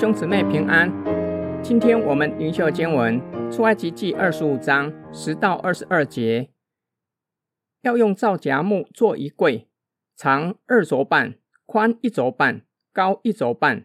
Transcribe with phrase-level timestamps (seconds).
[0.00, 0.90] 兄姊妹平安，
[1.62, 3.20] 今天我们灵修经文
[3.52, 6.48] 出埃及记二十五章十到二十二节，
[7.82, 9.68] 要用皂荚木做衣柜，
[10.16, 11.34] 长二肘半，
[11.66, 12.62] 宽一肘半，
[12.94, 13.84] 高一肘半，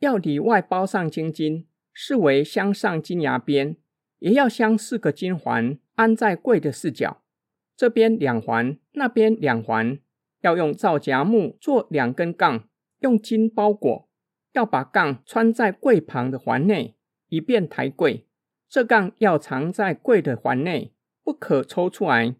[0.00, 3.78] 要里外包上金金，视为镶上金牙边，
[4.18, 7.22] 也要镶四个金环，安在柜的四角，
[7.74, 9.98] 这边两环，那边两环，
[10.42, 12.68] 要用皂荚木做两根杠，
[12.98, 14.10] 用金包裹。
[14.54, 16.96] 要把杠穿在柜旁的环内，
[17.28, 18.26] 以便抬柜。
[18.68, 22.34] 这杠要藏在柜的环内，不可抽出来。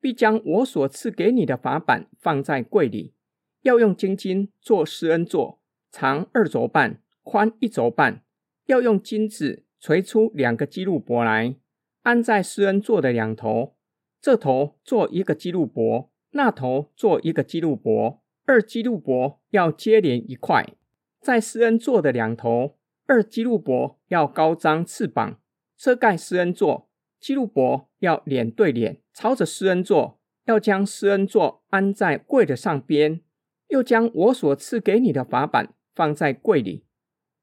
[0.00, 3.14] 必将我所赐给你的法板放在柜里。
[3.62, 5.60] 要用金金做施恩座，
[5.92, 8.24] 长二肘半，宽一肘半。
[8.66, 11.54] 要用金子锤出两个基路伯来，
[12.02, 13.76] 安在施恩座的两头。
[14.20, 18.20] 这头做一个基路伯，那头做一个基路伯。
[18.44, 20.74] 二基路伯要接连一块。
[21.22, 25.38] 在施恩座的两头，二基路伯要高张翅膀，
[25.76, 26.90] 遮盖施恩座。
[27.20, 30.18] 基路伯要脸对脸，朝着施恩座。
[30.46, 33.20] 要将施恩座安在柜的上边，
[33.68, 36.84] 又将我所赐给你的法版放在柜里。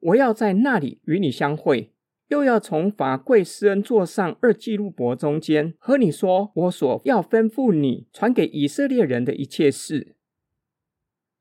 [0.02, 1.94] 我要在那里与你相会，
[2.28, 10.18] 又要从法柜施恩座上二基路伯中间和你说我所要吩咐你传给以色列人的一切事。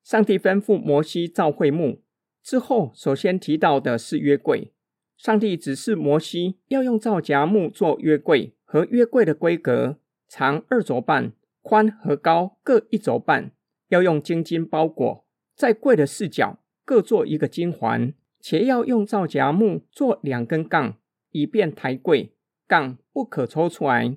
[0.04, 2.04] 上帝吩咐摩西造会幕。
[2.48, 4.72] 之后，首先提到的是约柜。
[5.18, 9.98] 上帝指示摩西要用皂荚木做约柜，和约柜的规格，
[10.30, 13.52] 长二肘半，宽和高各一肘半，
[13.88, 20.96] 要用金金包裹，在柜的四角各做一个金环，且要用皂荚木做两根杠，
[21.32, 22.32] 以便抬柜，
[22.66, 24.16] 杠不可抽出来。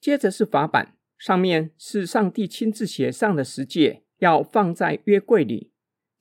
[0.00, 5.72] 接着是法版，上面是上帝亲自写上的十诫，要放在约柜里。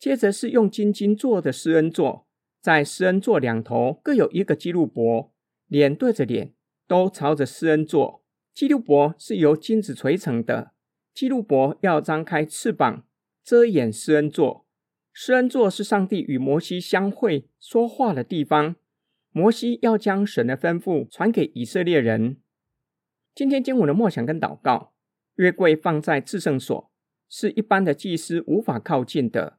[0.06, 2.28] 接着是用金金做的施恩座，
[2.62, 5.34] 在施恩座两头各有一个基路伯，
[5.66, 6.54] 脸对着脸，
[6.88, 8.24] 都朝着施恩座。
[8.54, 10.74] 基路伯是由金子锤成的，
[11.12, 13.08] 基路伯要张开翅膀
[13.44, 14.68] 遮掩施恩座。
[15.12, 18.76] 施恩座是上帝与摩西相会说话的地方，
[19.32, 22.38] 摩西要将神的吩咐传给以色列人。
[23.34, 24.94] 今天经文的默想跟祷告，
[25.38, 26.92] 约柜放在至圣所，
[27.28, 29.58] 是一般的祭司无法靠近的。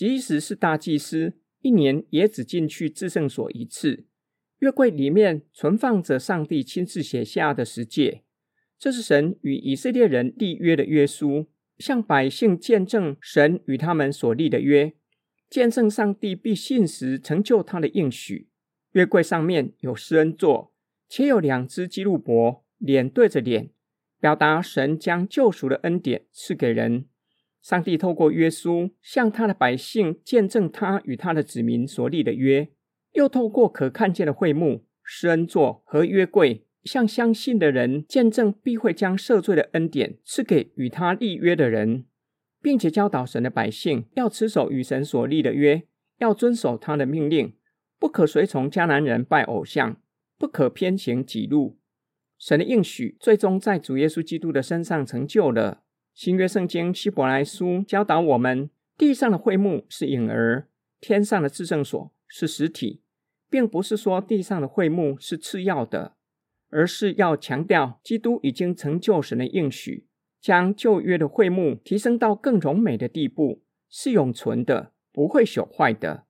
[0.00, 4.06] 即使是大祭司，一年也只进去至圣所一次。
[4.60, 8.22] 约柜里面存放着上帝亲自写下的十诫，
[8.78, 14.94] 这是神与以色列人立约的约书，向百姓见证神与他们所立的约，
[15.50, 18.48] 见证上帝必信实成就他的应许。
[18.92, 20.72] 约柜上面有施恩座，
[21.10, 23.68] 且有两只基路伯，脸对着脸，
[24.18, 27.04] 表达神将救赎的恩典赐给人。
[27.60, 32.68] 上帝透过约书向他的百姓见证他与他的子民所立的约，
[33.12, 42.06] 又透过可看见的会幕、施恩座和约柜，向相信的人见证必会将赦罪的恩典赐给与他立约的人，
[42.62, 45.82] 并且教导神的百姓要持守与神所立的约，
[46.18, 47.54] 要遵守他的命令，
[47.98, 50.00] 不可随从迦南人拜偶像，
[50.38, 51.78] 不可偏行己路。
[52.38, 55.82] 神的应许最终在主耶稣基督的身上成就了。
[56.12, 60.68] 新约圣经希伯来书教导我们：地上的会幕是影儿，
[61.00, 63.00] 天上的至圣所是实体，
[63.48, 66.16] 并不是说地上的会幕是次要的，
[66.68, 70.06] 而是要强调基督已经成就神的应许，
[70.40, 76.26] 将旧约的会幕提升到更荣美的地步，是永存的，不会朽坏的，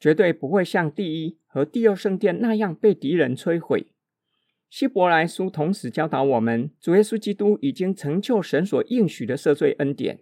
[0.00, 3.92] 绝对不会像第一和第二圣殿那样被敌人摧毁。
[4.70, 10.20] 希伯来书同时教导我们，主耶稣基督已经成就神所应许的赦罪恩典。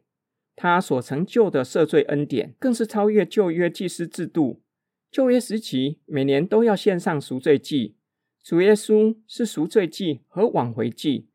[0.56, 4.62] 他所成就的赦罪恩典，更是超越旧约祭司制度。
[5.10, 7.96] 旧约时期每年都要献上赎罪祭，
[8.42, 11.28] 主耶稣是赎罪祭和挽回祭，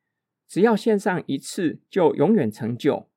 [0.47, 3.07] 只要献上一次就永远成就。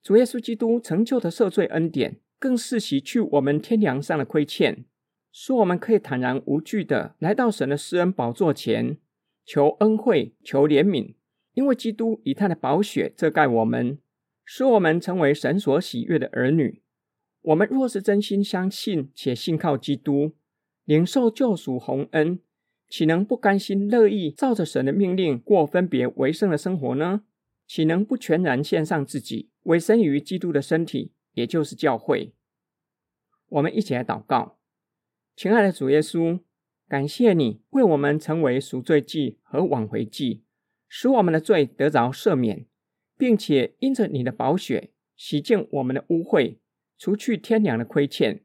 [0.00, 4.84] 主耶稣基督成就的赦罪恩典，更是洗去我们天良上的亏欠，
[5.32, 8.98] 使我们可以坦然无惧地来到神的施恩宝座前。
[9.44, 11.14] 求恩惠，求怜悯，
[11.54, 13.98] 因为基督以他的宝血遮盖我们，
[14.44, 16.82] 使我们成为神所喜悦的儿女。
[17.42, 20.32] 我们若是真心相信且信靠基督，
[20.84, 22.38] 领受救赎洪恩，
[22.88, 27.24] 岂能不甘心乐意照着神的命令过分别为圣的生活呢？
[27.66, 32.32] 岂能不全然献上自己，委身于基督的身体，也就是教会？
[33.48, 34.58] 我们一起来祷告，
[35.34, 36.40] 亲爱的主耶稣。
[36.88, 40.42] 感谢你为我们成为赎罪祭和挽回祭，
[40.88, 42.66] 使我们的罪得着赦免，
[43.16, 46.58] 并且因着你的宝血洗净我们的污秽，
[46.98, 48.44] 除去天良的亏欠，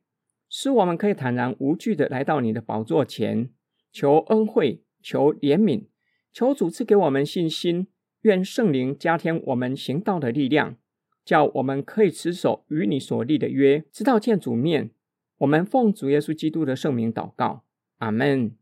[0.49, 3.49] 使我们可以坦然无惧地来到你的宝座前，
[3.91, 5.87] 求恩惠，求怜悯，
[6.31, 7.87] 求主赐给我们信心。
[8.21, 10.77] 愿圣灵加添我们行道的力量，
[11.23, 14.91] 叫我们可以持守与你所立的约，直到见主面。
[15.37, 17.63] 我们奉主耶稣基督的圣名祷告，
[17.99, 18.55] 阿门。